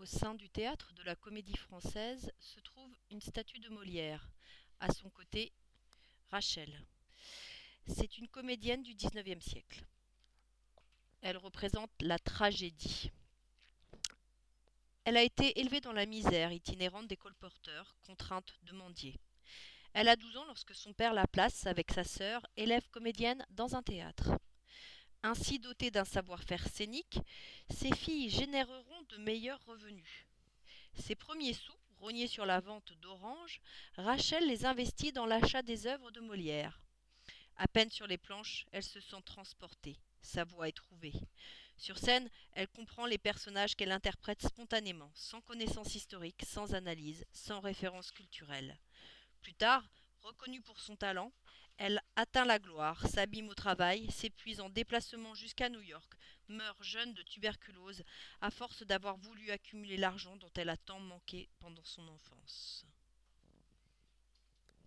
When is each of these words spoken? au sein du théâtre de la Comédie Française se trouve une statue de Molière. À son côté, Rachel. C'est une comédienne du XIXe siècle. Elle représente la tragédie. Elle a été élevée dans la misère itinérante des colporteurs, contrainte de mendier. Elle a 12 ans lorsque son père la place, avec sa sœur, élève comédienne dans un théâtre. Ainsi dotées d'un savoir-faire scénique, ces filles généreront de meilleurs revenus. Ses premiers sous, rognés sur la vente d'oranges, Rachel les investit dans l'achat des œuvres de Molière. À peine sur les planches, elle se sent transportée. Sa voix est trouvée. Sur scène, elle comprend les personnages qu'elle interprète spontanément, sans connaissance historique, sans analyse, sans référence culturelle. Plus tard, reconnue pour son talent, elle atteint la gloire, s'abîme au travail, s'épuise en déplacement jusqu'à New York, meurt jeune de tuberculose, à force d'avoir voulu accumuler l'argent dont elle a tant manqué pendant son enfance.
au 0.00 0.06
sein 0.06 0.34
du 0.34 0.48
théâtre 0.48 0.94
de 0.94 1.02
la 1.02 1.14
Comédie 1.14 1.58
Française 1.58 2.32
se 2.38 2.58
trouve 2.60 2.90
une 3.10 3.20
statue 3.20 3.58
de 3.58 3.68
Molière. 3.68 4.30
À 4.80 4.90
son 4.94 5.10
côté, 5.10 5.52
Rachel. 6.30 6.86
C'est 7.86 8.16
une 8.16 8.28
comédienne 8.28 8.82
du 8.82 8.94
XIXe 8.94 9.44
siècle. 9.44 9.84
Elle 11.20 11.36
représente 11.36 11.90
la 12.00 12.18
tragédie. 12.18 13.10
Elle 15.04 15.18
a 15.18 15.22
été 15.22 15.60
élevée 15.60 15.82
dans 15.82 15.92
la 15.92 16.06
misère 16.06 16.50
itinérante 16.50 17.06
des 17.06 17.18
colporteurs, 17.18 17.94
contrainte 18.00 18.54
de 18.62 18.72
mendier. 18.72 19.20
Elle 19.92 20.08
a 20.08 20.16
12 20.16 20.38
ans 20.38 20.46
lorsque 20.46 20.74
son 20.74 20.94
père 20.94 21.12
la 21.12 21.26
place, 21.26 21.66
avec 21.66 21.92
sa 21.92 22.04
sœur, 22.04 22.46
élève 22.56 22.88
comédienne 22.88 23.44
dans 23.50 23.76
un 23.76 23.82
théâtre. 23.82 24.30
Ainsi 25.22 25.58
dotées 25.58 25.90
d'un 25.90 26.04
savoir-faire 26.04 26.66
scénique, 26.68 27.18
ces 27.68 27.94
filles 27.94 28.30
généreront 28.30 29.02
de 29.10 29.18
meilleurs 29.18 29.64
revenus. 29.66 30.26
Ses 30.98 31.14
premiers 31.14 31.52
sous, 31.52 31.74
rognés 31.98 32.26
sur 32.26 32.46
la 32.46 32.60
vente 32.60 32.92
d'oranges, 33.02 33.60
Rachel 33.96 34.46
les 34.46 34.64
investit 34.64 35.12
dans 35.12 35.26
l'achat 35.26 35.62
des 35.62 35.86
œuvres 35.86 36.10
de 36.10 36.20
Molière. 36.20 36.80
À 37.56 37.68
peine 37.68 37.90
sur 37.90 38.06
les 38.06 38.16
planches, 38.16 38.64
elle 38.72 38.82
se 38.82 39.00
sent 39.00 39.20
transportée. 39.26 39.98
Sa 40.22 40.44
voix 40.44 40.68
est 40.68 40.72
trouvée. 40.72 41.12
Sur 41.76 41.98
scène, 41.98 42.30
elle 42.52 42.68
comprend 42.68 43.04
les 43.04 43.18
personnages 43.18 43.74
qu'elle 43.74 43.92
interprète 43.92 44.42
spontanément, 44.42 45.10
sans 45.14 45.42
connaissance 45.42 45.94
historique, 45.94 46.42
sans 46.46 46.74
analyse, 46.74 47.26
sans 47.32 47.60
référence 47.60 48.10
culturelle. 48.10 48.78
Plus 49.42 49.54
tard, 49.54 49.84
reconnue 50.22 50.60
pour 50.62 50.80
son 50.80 50.96
talent, 50.96 51.32
elle 51.80 52.02
atteint 52.14 52.44
la 52.44 52.58
gloire, 52.58 53.08
s'abîme 53.08 53.48
au 53.48 53.54
travail, 53.54 54.10
s'épuise 54.10 54.60
en 54.60 54.68
déplacement 54.68 55.34
jusqu'à 55.34 55.70
New 55.70 55.80
York, 55.80 56.12
meurt 56.48 56.76
jeune 56.82 57.14
de 57.14 57.22
tuberculose, 57.22 58.02
à 58.42 58.50
force 58.50 58.82
d'avoir 58.82 59.16
voulu 59.16 59.50
accumuler 59.50 59.96
l'argent 59.96 60.36
dont 60.36 60.50
elle 60.56 60.68
a 60.68 60.76
tant 60.76 61.00
manqué 61.00 61.48
pendant 61.58 61.84
son 61.84 62.06
enfance. 62.08 62.84